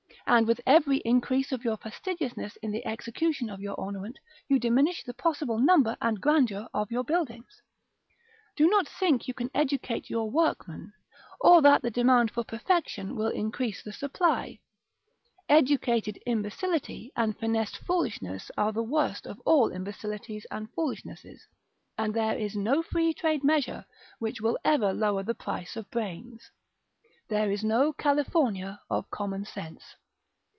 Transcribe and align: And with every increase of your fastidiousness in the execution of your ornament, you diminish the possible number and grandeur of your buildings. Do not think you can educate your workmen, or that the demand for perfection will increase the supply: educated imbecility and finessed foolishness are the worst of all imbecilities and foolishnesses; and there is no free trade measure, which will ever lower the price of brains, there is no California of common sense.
And 0.27 0.47
with 0.47 0.61
every 0.65 0.97
increase 0.99 1.51
of 1.51 1.65
your 1.65 1.75
fastidiousness 1.75 2.55
in 2.61 2.71
the 2.71 2.85
execution 2.85 3.49
of 3.49 3.59
your 3.59 3.73
ornament, 3.75 4.17
you 4.47 4.59
diminish 4.59 5.03
the 5.03 5.13
possible 5.13 5.59
number 5.59 5.97
and 5.99 6.21
grandeur 6.21 6.69
of 6.73 6.89
your 6.89 7.03
buildings. 7.03 7.61
Do 8.55 8.69
not 8.69 8.87
think 8.87 9.27
you 9.27 9.33
can 9.33 9.51
educate 9.53 10.09
your 10.09 10.31
workmen, 10.31 10.93
or 11.41 11.61
that 11.63 11.81
the 11.81 11.91
demand 11.91 12.31
for 12.31 12.45
perfection 12.45 13.17
will 13.17 13.27
increase 13.27 13.83
the 13.83 13.91
supply: 13.91 14.61
educated 15.49 16.17
imbecility 16.25 17.11
and 17.17 17.37
finessed 17.37 17.79
foolishness 17.79 18.49
are 18.57 18.71
the 18.71 18.83
worst 18.83 19.27
of 19.27 19.37
all 19.45 19.69
imbecilities 19.69 20.45
and 20.49 20.71
foolishnesses; 20.71 21.45
and 21.97 22.13
there 22.13 22.37
is 22.37 22.55
no 22.55 22.81
free 22.81 23.13
trade 23.13 23.43
measure, 23.43 23.85
which 24.19 24.39
will 24.39 24.57
ever 24.63 24.93
lower 24.93 25.23
the 25.23 25.35
price 25.35 25.75
of 25.75 25.91
brains, 25.91 26.51
there 27.27 27.51
is 27.51 27.65
no 27.65 27.91
California 27.91 28.79
of 28.89 29.09
common 29.11 29.43
sense. 29.43 29.83